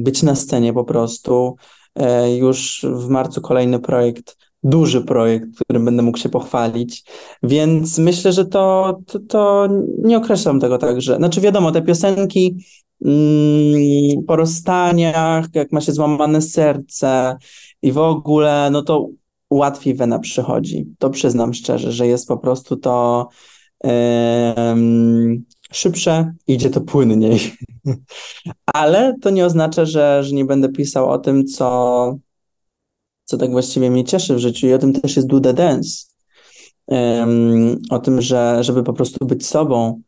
być 0.00 0.22
na 0.22 0.34
scenie 0.34 0.72
po 0.72 0.84
prostu. 0.84 1.56
E, 1.94 2.36
już 2.36 2.86
w 2.88 3.08
marcu 3.08 3.40
kolejny 3.40 3.78
projekt, 3.78 4.36
duży 4.62 5.00
projekt, 5.00 5.46
którym 5.60 5.84
będę 5.84 6.02
mógł 6.02 6.18
się 6.18 6.28
pochwalić, 6.28 7.04
więc 7.42 7.98
myślę, 7.98 8.32
że 8.32 8.44
to, 8.44 8.96
to, 9.06 9.18
to 9.18 9.68
nie 9.98 10.16
określam 10.16 10.60
tego 10.60 10.78
tak, 10.78 11.00
że, 11.00 11.16
znaczy 11.16 11.40
wiadomo, 11.40 11.72
te 11.72 11.82
piosenki 11.82 12.56
mm, 13.04 14.24
po 14.26 14.36
rozstaniach, 14.36 15.46
jak 15.54 15.72
ma 15.72 15.80
się 15.80 15.92
złamane 15.92 16.42
serce 16.42 17.36
i 17.82 17.92
w 17.92 17.98
ogóle, 17.98 18.68
no 18.72 18.82
to 18.82 19.08
łatwiej 19.50 19.94
wena 19.94 20.18
przychodzi. 20.18 20.86
To 20.98 21.10
przyznam 21.10 21.54
szczerze, 21.54 21.92
że 21.92 22.06
jest 22.06 22.28
po 22.28 22.36
prostu 22.36 22.76
to 22.76 23.28
szybsze, 25.72 26.34
idzie 26.46 26.70
to 26.70 26.80
płynniej. 26.80 27.40
Ale 28.74 29.14
to 29.22 29.30
nie 29.30 29.46
oznacza, 29.46 29.84
że, 29.84 30.24
że 30.24 30.34
nie 30.34 30.44
będę 30.44 30.68
pisał 30.68 31.10
o 31.10 31.18
tym, 31.18 31.46
co, 31.46 32.18
co 33.24 33.36
tak 33.36 33.50
właściwie 33.50 33.90
mnie 33.90 34.04
cieszy 34.04 34.34
w 34.34 34.38
życiu 34.38 34.66
i 34.66 34.72
o 34.72 34.78
tym 34.78 34.92
też 34.92 35.16
jest 35.16 35.28
Do 35.28 35.40
The 35.40 35.54
Dance. 35.54 36.06
O 37.90 37.98
tym, 37.98 38.22
że 38.22 38.58
żeby 38.60 38.82
po 38.82 38.92
prostu 38.92 39.26
być 39.26 39.46
sobą 39.46 40.00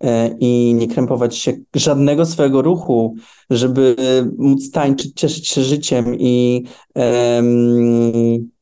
e, 0.00 0.36
i 0.40 0.74
nie 0.74 0.88
krępować 0.88 1.36
się 1.36 1.52
żadnego 1.74 2.26
swojego 2.26 2.62
ruchu, 2.62 3.14
żeby 3.50 3.96
móc 4.38 4.70
tańczyć, 4.70 5.12
cieszyć 5.14 5.48
się 5.48 5.62
życiem 5.62 6.16
i 6.18 6.64
um, 6.94 8.53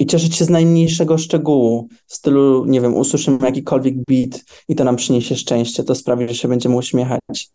i 0.00 0.06
cieszyć 0.06 0.36
się 0.36 0.44
z 0.44 0.50
najmniejszego 0.50 1.18
szczegółu, 1.18 1.88
w 2.06 2.14
stylu, 2.14 2.64
nie 2.64 2.80
wiem, 2.80 2.96
usłyszymy 2.96 3.38
jakikolwiek 3.42 3.94
beat 4.08 4.44
i 4.68 4.74
to 4.76 4.84
nam 4.84 4.96
przyniesie 4.96 5.36
szczęście, 5.36 5.84
to 5.84 5.94
sprawi, 5.94 6.28
że 6.28 6.34
się 6.34 6.48
będziemy 6.48 6.76
uśmiechać. 6.76 7.50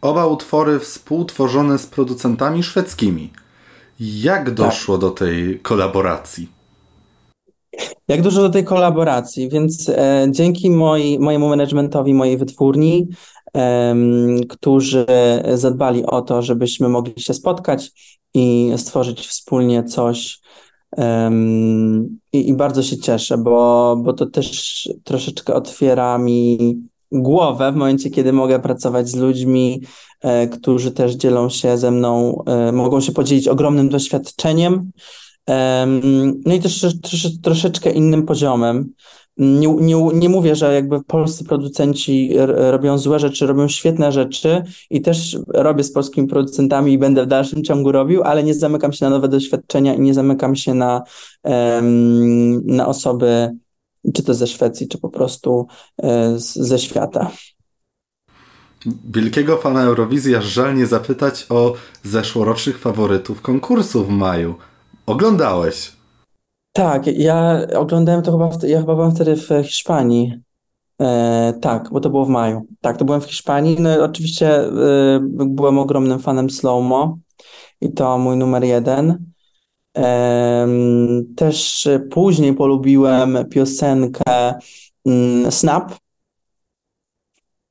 Oba 0.00 0.26
utwory 0.26 0.78
współtworzone 0.78 1.78
z 1.78 1.86
producentami 1.86 2.62
szwedzkimi. 2.62 3.30
Jak 4.00 4.44
tak. 4.44 4.54
doszło 4.54 4.94
tak. 4.94 5.00
do 5.00 5.10
tej 5.10 5.60
kolaboracji? 5.60 6.48
Jak 8.08 8.22
dużo 8.22 8.42
do 8.42 8.50
tej 8.50 8.64
kolaboracji, 8.64 9.48
więc 9.48 9.88
e, 9.88 10.26
dzięki 10.30 10.70
moi, 10.70 11.18
mojemu 11.18 11.48
managementowi, 11.48 12.14
mojej 12.14 12.36
wytwórni, 12.36 13.08
e, 13.56 13.94
którzy 14.48 15.06
zadbali 15.54 16.06
o 16.06 16.22
to, 16.22 16.42
żebyśmy 16.42 16.88
mogli 16.88 17.22
się 17.22 17.34
spotkać 17.34 17.90
i 18.34 18.72
stworzyć 18.76 19.26
wspólnie 19.26 19.84
coś, 19.84 20.40
i, 22.32 22.48
I, 22.48 22.54
bardzo 22.54 22.82
się 22.82 22.98
cieszę, 22.98 23.38
bo, 23.38 23.96
bo 24.04 24.12
to 24.12 24.26
też 24.26 24.88
troszeczkę 25.04 25.54
otwiera 25.54 26.18
mi 26.18 26.76
głowę 27.12 27.72
w 27.72 27.76
momencie, 27.76 28.10
kiedy 28.10 28.32
mogę 28.32 28.60
pracować 28.60 29.08
z 29.08 29.16
ludźmi, 29.16 29.82
e, 30.20 30.48
którzy 30.48 30.90
też 30.90 31.14
dzielą 31.14 31.48
się 31.48 31.78
ze 31.78 31.90
mną, 31.90 32.42
e, 32.46 32.72
mogą 32.72 33.00
się 33.00 33.12
podzielić 33.12 33.48
ogromnym 33.48 33.88
doświadczeniem. 33.88 34.90
No 36.46 36.54
i 36.54 36.60
też 36.60 36.86
troszeczkę 37.42 37.90
innym 37.90 38.26
poziomem 38.26 38.92
nie, 39.38 39.68
nie, 39.68 39.96
nie 40.14 40.28
mówię, 40.28 40.56
że 40.56 40.74
jakby 40.74 41.04
polscy 41.04 41.44
producenci 41.44 42.30
robią 42.46 42.98
złe 42.98 43.18
rzeczy, 43.18 43.46
robią 43.46 43.68
świetne 43.68 44.12
rzeczy 44.12 44.62
i 44.90 45.02
też 45.02 45.38
robię 45.48 45.84
z 45.84 45.92
polskimi 45.92 46.28
producentami 46.28 46.92
i 46.92 46.98
będę 46.98 47.24
w 47.24 47.26
dalszym 47.26 47.64
ciągu 47.64 47.92
robił, 47.92 48.22
ale 48.22 48.42
nie 48.42 48.54
zamykam 48.54 48.92
się 48.92 49.04
na 49.04 49.10
nowe 49.10 49.28
doświadczenia 49.28 49.94
i 49.94 50.00
nie 50.00 50.14
zamykam 50.14 50.56
się 50.56 50.74
na, 50.74 51.02
na 52.64 52.86
osoby, 52.86 53.50
czy 54.14 54.22
to 54.22 54.34
ze 54.34 54.46
Szwecji, 54.46 54.88
czy 54.88 54.98
po 54.98 55.08
prostu 55.08 55.66
um, 55.96 56.38
ze 56.38 56.78
świata. 56.78 57.30
Wielkiego 59.10 59.56
fana 59.56 59.82
Eurowizji 59.82 60.36
aż 60.36 60.44
żal 60.44 60.76
nie 60.76 60.86
zapytać 60.86 61.46
o 61.48 61.74
zeszłorocznych 62.02 62.78
faworytów 62.78 63.40
konkursu 63.40 64.04
w 64.04 64.08
maju. 64.08 64.54
Oglądałeś? 65.06 65.97
Tak, 66.78 67.06
ja 67.06 67.60
oglądałem 67.76 68.22
to 68.22 68.32
chyba, 68.32 68.48
w, 68.48 68.62
ja 68.62 68.80
chyba 68.80 68.94
byłem 68.94 69.14
wtedy 69.14 69.36
w 69.36 69.48
Hiszpanii. 69.64 70.32
E, 71.00 71.54
tak, 71.60 71.88
bo 71.92 72.00
to 72.00 72.10
było 72.10 72.24
w 72.24 72.28
maju. 72.28 72.66
Tak, 72.80 72.96
to 72.96 73.04
byłem 73.04 73.20
w 73.20 73.24
Hiszpanii. 73.24 73.76
No 73.80 74.04
oczywiście 74.04 74.60
e, 74.60 74.70
byłem 75.30 75.78
ogromnym 75.78 76.18
fanem 76.18 76.50
Slowmo 76.50 77.18
i 77.80 77.92
to 77.92 78.18
mój 78.18 78.36
numer 78.36 78.64
jeden. 78.64 79.32
E, 79.96 80.68
też 81.36 81.88
później 82.10 82.54
polubiłem 82.54 83.38
piosenkę 83.50 84.54
mm, 85.06 85.52
Snap 85.52 85.92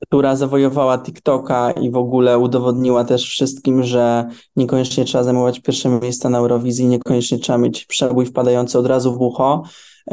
która 0.02 0.36
zawojowała 0.36 0.98
TikToka 0.98 1.70
i 1.70 1.90
w 1.90 1.96
ogóle 1.96 2.38
udowodniła 2.38 3.04
też 3.04 3.24
wszystkim, 3.24 3.82
że 3.82 4.28
niekoniecznie 4.56 5.04
trzeba 5.04 5.24
zajmować 5.24 5.60
pierwsze 5.60 5.88
miejsca 5.88 6.28
na 6.28 6.38
Eurowizji, 6.38 6.86
niekoniecznie 6.86 7.38
trzeba 7.38 7.58
mieć 7.58 7.84
przebój 7.84 8.26
wpadający 8.26 8.78
od 8.78 8.86
razu 8.86 9.14
w 9.14 9.20
ucho, 9.20 9.62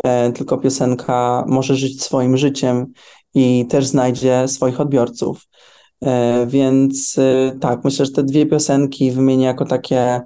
e, 0.03 0.31
tylko 0.31 0.57
piosenka 0.57 1.45
może 1.47 1.75
żyć 1.75 2.03
swoim 2.03 2.37
życiem 2.37 2.85
i 3.33 3.65
też 3.69 3.85
znajdzie 3.85 4.47
swoich 4.47 4.79
odbiorców. 4.81 5.47
E, 6.01 6.45
więc 6.47 7.17
e, 7.17 7.57
tak, 7.61 7.83
myślę, 7.83 8.05
że 8.05 8.11
te 8.11 8.23
dwie 8.23 8.45
piosenki 8.45 9.11
wymienię 9.11 9.45
jako 9.45 9.65
takie 9.65 10.21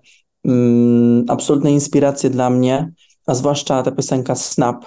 mm, 0.45 1.25
absolutne 1.27 1.71
inspiracje 1.71 2.29
dla 2.29 2.49
mnie, 2.49 2.91
a 3.25 3.35
zwłaszcza 3.35 3.83
ta 3.83 3.91
piosenka 3.91 4.35
Snap, 4.35 4.85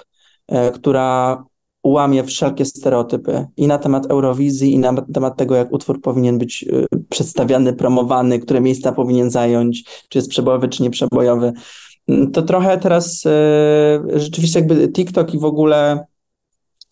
która 0.75 1.45
łamie 1.85 2.25
wszelkie 2.25 2.65
stereotypy 2.65 3.47
i 3.57 3.67
na 3.67 3.79
temat 3.79 4.07
Eurowizji, 4.07 4.73
i 4.73 4.79
na 4.79 5.03
temat 5.15 5.37
tego, 5.37 5.55
jak 5.55 5.73
utwór 5.73 6.01
powinien 6.01 6.39
być 6.39 6.62
y, 6.62 6.87
przedstawiany, 7.09 7.73
promowany, 7.73 8.39
które 8.39 8.61
miejsca 8.61 8.93
powinien 8.93 9.31
zająć, 9.31 9.85
czy 10.09 10.19
jest 10.19 10.31
przebojowy, 10.31 10.69
czy 10.69 10.83
nieprzebojowy. 10.83 11.53
Mm, 12.09 12.31
to 12.31 12.43
trochę 12.43 12.79
teraz 12.79 13.27
y, 13.27 14.21
rzeczywiście 14.21 14.59
jakby 14.59 14.89
TikTok 14.89 15.35
i 15.35 15.39
w 15.39 15.45
ogóle 15.45 16.07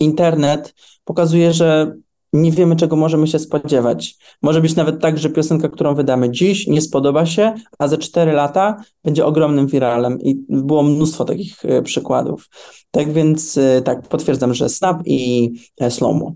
internet 0.01 0.75
pokazuje, 1.05 1.53
że 1.53 1.95
nie 2.33 2.53
wiemy, 2.53 2.77
czego 2.77 2.97
możemy 2.97 3.27
się 3.27 3.39
spodziewać. 3.39 4.17
Może 4.43 4.61
być 4.61 4.77
nawet 4.77 5.01
tak, 5.01 5.19
że 5.19 5.31
piosenka, 5.31 5.69
którą 5.69 5.95
wydamy 5.95 6.31
dziś, 6.31 6.67
nie 6.67 6.81
spodoba 6.81 7.27
się, 7.27 7.55
a 7.79 7.89
za 7.89 7.97
4 7.99 8.33
lata 8.33 8.85
będzie 9.05 9.27
ogromnym 9.27 9.67
wiralem. 9.67 10.21
I 10.21 10.45
było 10.49 10.83
mnóstwo 10.83 11.25
takich 11.25 11.65
e, 11.65 11.83
przykładów. 11.83 12.49
Tak 12.91 13.13
więc, 13.13 13.59
e, 13.59 13.83
tak, 13.83 14.09
potwierdzam, 14.09 14.55
że 14.55 14.69
Snap 14.69 15.03
i 15.07 15.51
e, 15.81 15.91
Slowmo. 15.91 16.35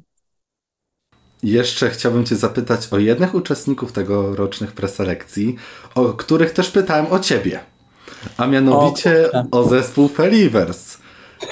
Jeszcze 1.42 1.90
chciałbym 1.90 2.26
Cię 2.26 2.36
zapytać 2.36 2.88
o 2.90 2.98
jednych 2.98 3.34
uczestników 3.34 3.92
tegorocznych 3.92 4.72
preselekcji, 4.72 5.56
o 5.94 6.04
których 6.04 6.52
też 6.52 6.70
pytałem 6.70 7.06
o 7.10 7.18
Ciebie. 7.18 7.60
A 8.36 8.46
mianowicie 8.46 9.28
o, 9.32 9.60
o 9.60 9.68
zespół 9.68 10.08
Felivers. 10.08 10.98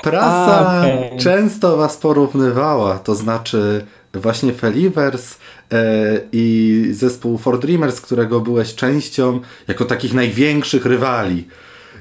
Prasa 0.02 0.80
okay. 0.80 1.18
często 1.18 1.76
Was 1.76 1.96
porównywała, 1.96 2.98
to 2.98 3.14
znaczy 3.14 3.86
właśnie 4.14 4.52
Felivers 4.52 5.38
e, 5.72 6.20
i 6.32 6.88
zespół 6.92 7.38
For 7.38 7.60
Dreamers, 7.60 8.00
którego 8.00 8.40
byłeś 8.40 8.74
częścią, 8.74 9.40
jako 9.68 9.84
takich 9.84 10.14
największych 10.14 10.86
rywali. 10.86 11.48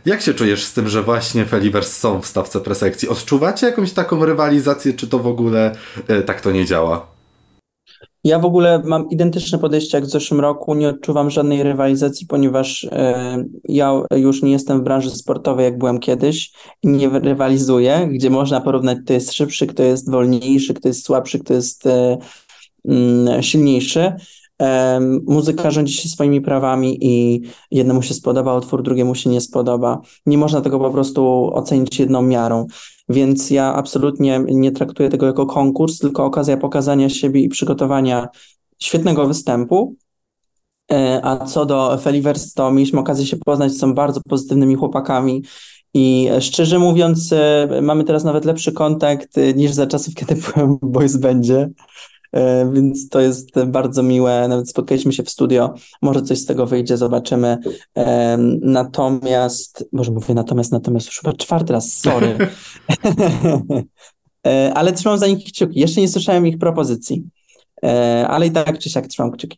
Jak 0.06 0.22
się 0.22 0.34
czujesz 0.34 0.64
z 0.66 0.74
tym, 0.74 0.88
że 0.90 1.04
właśnie 1.04 1.46
Felivers 1.46 1.98
są 1.98 2.22
w 2.22 2.28
stawce 2.28 2.60
presekcji? 2.60 3.10
Odczuwacie 3.10 3.66
jakąś 3.66 3.92
taką 3.92 4.26
rywalizację, 4.26 4.94
czy 4.94 5.08
to 5.08 5.20
w 5.20 5.28
ogóle 5.28 5.76
e, 6.08 6.22
tak 6.22 6.42
to 6.42 6.52
nie 6.52 6.66
działa? 6.66 7.21
Ja 8.24 8.40
w 8.40 8.46
ogóle 8.46 8.82
mam 8.86 9.10
identyczne 9.10 9.60
podejście 9.60 9.98
jak 9.98 10.06
w 10.06 10.10
zeszłym 10.10 10.40
roku. 10.40 10.74
Nie 10.76 10.90
odczuwam 10.90 11.30
żadnej 11.30 11.64
rywalizacji, 11.64 12.28
ponieważ 12.28 12.84
e, 12.84 13.46
ja 13.64 14.02
już 14.16 14.42
nie 14.42 14.52
jestem 14.52 14.80
w 14.80 14.84
branży 14.84 15.10
sportowej, 15.10 15.66
jak 15.66 15.78
byłem 15.78 16.00
kiedyś 16.00 16.52
nie 16.84 17.10
rywalizuję, 17.10 18.10
gdzie 18.12 18.30
można 18.30 18.62
porównać, 18.62 18.98
kto 19.04 19.14
jest 19.14 19.34
szybszy, 19.34 19.68
kto 19.68 19.84
jest 19.84 20.12
wolniejszy, 20.12 20.74
kto 20.74 20.88
jest 20.88 21.06
słabszy, 21.06 21.40
kto 21.40 21.54
jest 21.54 21.88
e, 21.88 22.18
mm, 22.86 23.44
silniejszy. 23.44 24.14
Muzyka 25.28 25.72
rządzi 25.72 25.94
się 25.94 26.10
swoimi 26.10 26.42
prawami 26.42 26.98
i 27.02 27.42
jednemu 27.72 28.02
się 28.02 28.14
spodoba 28.14 28.58
utwór, 28.58 28.84
drugiemu 28.84 29.16
się 29.16 29.30
nie 29.30 29.42
spodoba. 29.42 30.02
Nie 30.26 30.38
można 30.38 30.62
tego 30.62 30.80
po 30.80 30.92
prostu 30.92 31.50
ocenić 31.54 32.00
jedną 32.00 32.22
miarą. 32.22 32.68
Więc 33.10 33.50
ja 33.52 33.74
absolutnie 33.74 34.44
nie 34.48 34.72
traktuję 34.72 35.10
tego 35.10 35.26
jako 35.26 35.46
konkurs, 35.46 36.00
tylko 36.00 36.26
okazja 36.26 36.58
pokazania 36.58 37.10
siebie 37.10 37.42
i 37.42 37.50
przygotowania 37.50 38.28
świetnego 38.80 39.28
występu. 39.28 39.96
E, 40.92 41.20
a 41.24 41.46
co 41.46 41.66
do 41.66 41.98
Felivers, 41.98 42.54
to 42.54 42.72
mieliśmy 42.72 43.00
okazję 43.00 43.26
się 43.26 43.38
poznać, 43.38 43.74
są 43.74 43.94
bardzo 43.94 44.22
pozytywnymi 44.30 44.76
chłopakami. 44.76 45.44
I 45.94 46.30
szczerze 46.40 46.80
mówiąc, 46.80 47.34
e, 47.34 47.68
mamy 47.82 48.04
teraz 48.04 48.24
nawet 48.24 48.46
lepszy 48.46 48.72
kontakt 48.72 49.38
e, 49.38 49.54
niż 49.54 49.72
za 49.72 49.88
czasów, 49.88 50.14
kiedy 50.20 50.36
byłem 50.36 50.78
w 50.78 50.80
Boys 50.86 51.18
Bandzie. 51.18 51.70
E, 52.34 52.72
więc 52.74 53.10
to 53.10 53.20
jest 53.20 53.66
bardzo 53.66 54.04
miłe. 54.04 54.48
Nawet 54.48 54.70
spotkaliśmy 54.70 55.14
się 55.14 55.24
w 55.24 55.30
studio, 55.30 55.74
może 56.02 56.22
coś 56.22 56.40
z 56.40 56.46
tego 56.46 56.66
wyjdzie, 56.66 56.98
zobaczymy. 56.98 57.58
E, 57.98 58.38
natomiast, 58.62 59.86
może 59.92 60.12
mówię 60.12 60.34
natomiast, 60.34 60.72
natomiast 60.72 61.08
już 61.08 61.20
chyba 61.20 61.34
czwarty 61.34 61.74
raz, 61.74 61.98
sorry. 61.98 62.38
e, 64.48 64.72
ale 64.74 64.94
trzymam 64.94 65.18
za 65.18 65.28
nich 65.28 65.46
kciuki. 65.46 65.80
Jeszcze 65.80 66.02
nie 66.02 66.10
słyszałem 66.10 66.48
ich 66.48 66.58
propozycji, 66.58 67.24
ale 68.28 68.48
i 68.48 68.52
tak 68.52 68.80
czy 68.80 68.90
siak 68.90 69.08
trzymam 69.08 69.32
kciuki. 69.32 69.58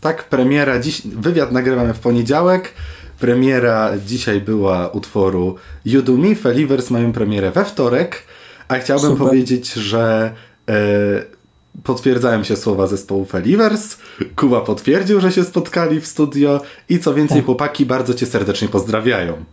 Tak, 0.00 0.28
premiera 0.28 0.80
dziś, 0.80 1.02
wywiad 1.06 1.52
nagrywamy 1.52 1.94
w 1.94 1.98
poniedziałek. 1.98 2.74
Premiera 3.20 3.92
dzisiaj 4.06 4.40
była 4.40 4.88
utworu 4.88 5.54
Udemy, 5.98 6.34
Felivers 6.34 6.90
mają 6.90 7.12
premierę 7.12 7.50
we 7.50 7.64
wtorek, 7.64 8.22
a 8.68 8.78
chciałbym 8.78 9.10
Super. 9.10 9.26
powiedzieć, 9.26 9.72
że 9.72 10.32
e, 10.68 11.37
potwierdzają 11.84 12.44
się 12.44 12.56
słowa 12.56 12.86
zespołu 12.86 13.24
Felivers. 13.24 13.96
Kuba 14.36 14.60
potwierdził, 14.60 15.20
że 15.20 15.32
się 15.32 15.44
spotkali 15.44 16.00
w 16.00 16.06
studio 16.06 16.60
i 16.88 16.98
co 16.98 17.14
więcej, 17.14 17.36
tak. 17.36 17.46
chłopaki 17.46 17.86
bardzo 17.86 18.14
cię 18.14 18.26
serdecznie 18.26 18.68
pozdrawiają. 18.68 19.44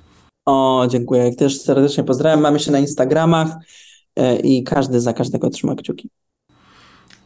O, 0.45 0.87
dziękuję. 0.89 1.35
Też 1.35 1.61
serdecznie 1.61 2.03
pozdrawiam. 2.03 2.41
Mamy 2.41 2.59
się 2.59 2.71
na 2.71 2.79
Instagramach 2.79 3.47
e, 4.15 4.39
i 4.39 4.63
każdy 4.63 5.01
za 5.01 5.13
każdego 5.13 5.49
trzyma 5.49 5.75
kciuki. 5.75 6.09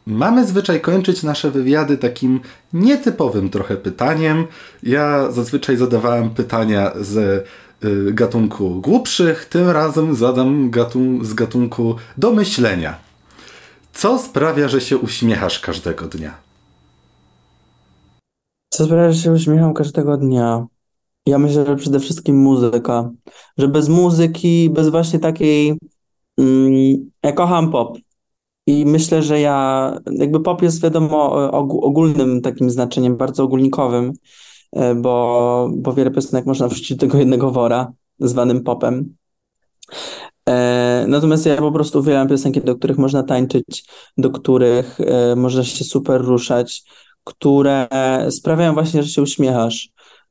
Mamy 0.05 0.47
zwyczaj 0.47 0.81
kończyć 0.81 1.23
nasze 1.23 1.51
wywiady 1.51 1.97
takim 1.97 2.39
nietypowym 2.73 3.49
trochę 3.49 3.77
pytaniem. 3.77 4.47
Ja 4.83 5.31
zazwyczaj 5.31 5.77
zadawałem 5.77 6.29
pytania 6.29 6.91
z 7.01 7.17
y, 7.83 8.13
gatunku 8.13 8.81
głupszych, 8.81 9.45
tym 9.45 9.69
razem 9.69 10.15
zadam 10.15 10.69
gatun 10.69 11.25
z 11.25 11.33
gatunku 11.33 11.95
do 12.17 12.31
myślenia. 12.31 13.08
Co 13.99 14.17
sprawia, 14.19 14.67
że 14.67 14.81
się 14.81 14.97
uśmiechasz 14.97 15.59
każdego 15.59 16.07
dnia? 16.07 16.37
Co 18.69 18.85
sprawia, 18.85 19.11
że 19.11 19.21
się 19.21 19.31
uśmiecham 19.31 19.73
każdego 19.73 20.17
dnia? 20.17 20.67
Ja 21.25 21.39
myślę, 21.39 21.65
że 21.65 21.75
przede 21.75 21.99
wszystkim 21.99 22.37
muzyka. 22.37 23.09
Że 23.57 23.67
bez 23.67 23.89
muzyki, 23.89 24.69
bez 24.69 24.89
właśnie 24.89 25.19
takiej. 25.19 25.77
Mm, 26.37 27.09
ja 27.23 27.31
kocham 27.31 27.71
pop. 27.71 27.97
I 28.67 28.85
myślę, 28.85 29.23
że 29.23 29.39
ja. 29.39 29.97
Jakby 30.11 30.39
pop 30.39 30.61
jest 30.61 30.81
wiadomo 30.81 31.51
ogólnym 31.81 32.41
takim 32.41 32.69
znaczeniem, 32.69 33.17
bardzo 33.17 33.43
ogólnikowym, 33.43 34.13
e, 34.71 34.95
bo, 34.95 35.69
bo 35.77 35.93
wiele 35.93 36.11
piosenek 36.11 36.45
można 36.45 36.67
wrzucić 36.69 36.97
do 36.97 36.99
tego 36.99 37.17
jednego 37.17 37.51
wora, 37.51 37.91
zwanym 38.19 38.63
popem. 38.63 39.15
E, 40.49 41.05
natomiast 41.07 41.45
ja 41.45 41.57
po 41.57 41.71
prostu 41.71 41.99
uwielbiam 41.99 42.27
piosenki, 42.27 42.61
do 42.61 42.75
których 42.75 42.97
można 42.97 43.23
tańczyć, 43.23 43.85
do 44.17 44.29
których 44.29 45.01
e, 45.01 45.35
można 45.35 45.63
się 45.63 45.83
super 45.83 46.21
ruszać, 46.21 46.83
które 47.23 47.87
sprawiają 48.29 48.73
właśnie, 48.73 49.03
że 49.03 49.09
się 49.09 49.21
uśmiechasz. 49.21 49.89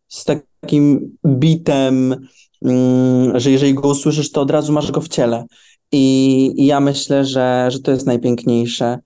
Z 0.09 0.25
takim 0.25 1.17
bitem, 1.27 2.27
mm, 2.63 3.41
że 3.41 3.51
jeżeli 3.51 3.75
go 3.75 3.89
usłyszysz, 3.89 4.33
to 4.33 4.41
od 4.41 4.51
razu 4.51 4.73
masz 4.73 4.91
go 4.91 5.01
w 5.01 5.09
ciele. 5.09 5.45
I, 5.93 6.55
i 6.57 6.67
ja 6.67 6.81
myślę, 6.81 7.25
że, 7.25 7.69
że 7.71 7.81
to 7.81 7.91
jest 7.91 8.07
najpiękniejsze. 8.07 8.99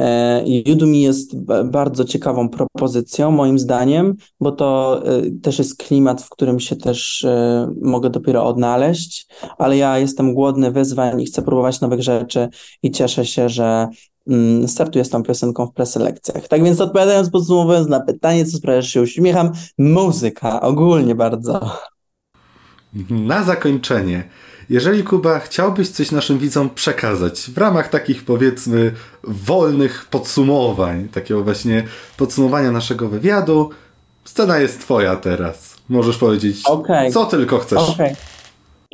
E, 0.00 0.44
Udemy 0.72 0.96
jest 0.96 1.50
bardzo 1.64 2.04
ciekawą 2.04 2.48
propozycją, 2.48 3.30
moim 3.30 3.58
zdaniem, 3.58 4.14
bo 4.40 4.52
to 4.52 5.02
e, 5.04 5.22
też 5.42 5.58
jest 5.58 5.76
klimat, 5.76 6.22
w 6.22 6.28
którym 6.28 6.60
się 6.60 6.76
też 6.76 7.24
e, 7.24 7.72
mogę 7.82 8.10
dopiero 8.10 8.46
odnaleźć, 8.46 9.28
ale 9.58 9.76
ja 9.76 9.98
jestem 9.98 10.34
głodny 10.34 10.70
wyzwań 10.70 11.20
i 11.20 11.26
chcę 11.26 11.42
próbować 11.42 11.80
nowych 11.80 12.02
rzeczy 12.02 12.48
i 12.82 12.90
cieszę 12.90 13.26
się, 13.26 13.48
że 13.48 13.88
mm, 14.28 14.68
startuję 14.68 15.04
z 15.04 15.10
tą 15.10 15.22
piosenką 15.22 15.66
w 15.66 15.72
preselekcjach. 15.72 16.48
Tak 16.48 16.64
więc 16.64 16.80
odpowiadając, 16.80 17.30
podsumowując 17.30 17.88
na 17.88 18.00
pytanie, 18.00 18.46
co 18.46 18.56
sprawia, 18.56 18.82
że 18.82 18.88
się 18.88 19.02
uśmiecham, 19.02 19.52
muzyka 19.78 20.60
ogólnie 20.60 21.14
bardzo. 21.14 21.60
Na 23.10 23.42
zakończenie. 23.42 24.28
Jeżeli 24.70 25.04
Kuba 25.04 25.38
chciałbyś 25.38 25.88
coś 25.88 26.10
naszym 26.10 26.38
widzom 26.38 26.70
przekazać 26.70 27.40
w 27.40 27.58
ramach 27.58 27.88
takich 27.88 28.24
powiedzmy 28.24 28.92
wolnych 29.24 30.06
podsumowań, 30.10 31.08
takiego 31.08 31.44
właśnie 31.44 31.84
podsumowania 32.16 32.72
naszego 32.72 33.08
wywiadu, 33.08 33.70
scena 34.24 34.58
jest 34.58 34.80
twoja 34.80 35.16
teraz. 35.16 35.76
Możesz 35.88 36.18
powiedzieć 36.18 36.62
okay. 36.64 37.10
co 37.10 37.26
tylko 37.26 37.58
chcesz. 37.58 37.90
Okay. 37.90 38.16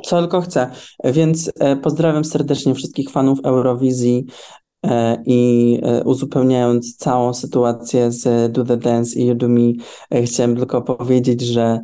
Co 0.04 0.20
tylko 0.20 0.40
chcę. 0.40 0.70
Więc 1.04 1.50
e, 1.60 1.76
pozdrawiam 1.76 2.24
serdecznie 2.24 2.74
wszystkich 2.74 3.10
fanów 3.10 3.38
Eurowizji 3.44 4.26
i 5.26 5.80
e, 5.82 6.04
uzupełniając 6.04 6.96
całą 6.96 7.34
sytuację 7.34 8.12
z 8.12 8.52
Do 8.52 8.64
The 8.64 8.76
Dance 8.76 9.20
i 9.20 9.30
Udemy, 9.30 9.72
chciałem 10.24 10.56
tylko 10.56 10.82
powiedzieć, 10.82 11.40
że 11.40 11.80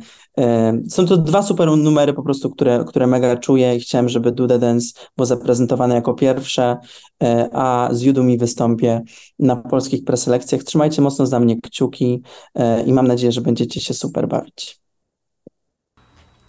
są 0.89 1.05
to 1.05 1.17
dwa 1.17 1.43
super 1.43 1.67
numery 1.67 2.13
po 2.13 2.23
prostu, 2.23 2.49
które, 2.49 2.85
które 2.87 3.07
mega 3.07 3.37
czuję 3.37 3.75
i 3.75 3.79
chciałem, 3.79 4.09
żeby 4.09 4.31
Do 4.31 4.47
The 4.47 4.59
Dance 4.59 4.93
było 5.17 5.25
zaprezentowane 5.25 5.95
jako 5.95 6.13
pierwsze, 6.13 6.77
e, 7.23 7.49
a 7.53 7.89
z 7.91 8.07
Udemy 8.07 8.37
wystąpię 8.37 9.01
na 9.39 9.55
polskich 9.55 10.03
preselekcjach. 10.03 10.63
Trzymajcie 10.63 11.01
mocno 11.01 11.25
za 11.25 11.39
mnie 11.39 11.61
kciuki 11.61 12.21
e, 12.55 12.83
i 12.83 12.93
mam 12.93 13.07
nadzieję, 13.07 13.31
że 13.31 13.41
będziecie 13.41 13.81
się 13.81 13.93
super 13.93 14.27
bawić. 14.27 14.81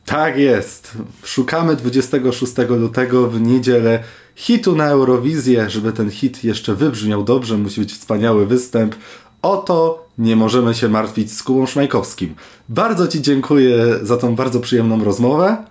Tak 0.05 0.39
jest. 0.39 0.93
Szukamy 1.25 1.77
26 1.77 2.53
lutego 2.69 3.31
w 3.31 3.41
niedzielę 3.41 4.03
hitu 4.37 4.77
na 4.77 4.89
Eurowizję. 4.89 5.71
Żeby 5.71 5.93
ten 5.93 6.11
hit 6.11 6.45
jeszcze 6.45 6.75
wybrzmiał 6.75 7.25
dobrze, 7.25 7.59
musi 7.59 7.81
być 7.81 7.93
wspaniały 7.93 8.47
występ. 8.47 8.95
Oto 9.43 10.07
nie 10.19 10.37
możemy 10.37 10.75
się 10.75 10.89
martwić 10.89 11.33
z 11.33 11.43
Kubą 11.43 11.67
Szmajkowskim. 11.67 12.35
Bardzo 12.69 13.09
Ci 13.09 13.23
dziękuję 13.23 13.99
za 14.03 14.17
tą 14.17 14.35
bardzo 14.35 14.61
przyjemną 14.61 15.05
rozmowę. 15.05 15.65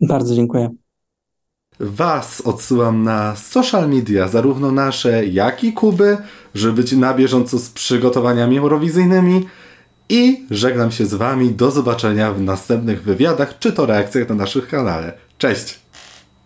Bardzo 0.00 0.34
dziękuję. 0.34 0.70
Was 1.80 2.40
odsyłam 2.40 3.02
na 3.02 3.36
social 3.36 3.88
media, 3.88 4.28
zarówno 4.28 4.72
nasze, 4.72 5.26
jak 5.26 5.64
i 5.64 5.72
Kuby, 5.72 6.16
żeby 6.54 6.72
być 6.72 6.92
na 6.92 7.14
bieżąco 7.14 7.58
z 7.58 7.70
przygotowaniami 7.70 8.58
eurowizyjnymi. 8.58 9.46
I 10.08 10.46
żegnam 10.50 10.90
się 10.90 11.06
z 11.06 11.14
Wami. 11.14 11.50
Do 11.50 11.70
zobaczenia 11.70 12.32
w 12.32 12.40
następnych 12.40 13.02
wywiadach, 13.02 13.58
czy 13.58 13.72
to 13.72 13.86
reakcjach 13.86 14.28
na 14.28 14.34
naszym 14.34 14.62
kanale. 14.62 15.12
Cześć! 15.38 15.80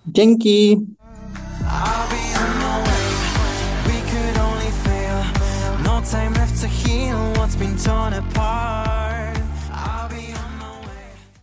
Dzięki! 0.07 0.87
I'll 1.77 2.09
be 2.09 2.24